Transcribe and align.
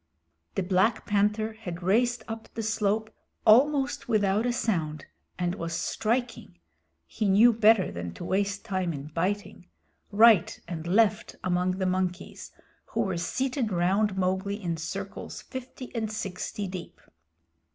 The 0.55 0.63
Black 0.63 1.05
Panther 1.05 1.53
had 1.53 1.83
raced 1.83 2.23
up 2.27 2.51
the 2.55 2.63
slope 2.63 3.13
almost 3.45 4.09
without 4.09 4.47
a 4.47 4.51
sound 4.51 5.05
and 5.37 5.53
was 5.53 5.73
striking 5.73 6.57
he 7.05 7.29
knew 7.29 7.53
better 7.53 7.91
than 7.91 8.11
to 8.15 8.23
waste 8.25 8.65
time 8.65 8.93
in 8.93 9.09
biting 9.13 9.67
right 10.11 10.59
and 10.67 10.87
left 10.87 11.35
among 11.43 11.77
the 11.77 11.85
monkeys, 11.85 12.51
who 12.85 13.01
were 13.01 13.17
seated 13.17 13.71
round 13.71 14.17
Mowgli 14.17 14.59
in 14.59 14.75
circles 14.75 15.43
fifty 15.43 15.93
and 15.95 16.11
sixty 16.11 16.67
deep. 16.67 16.99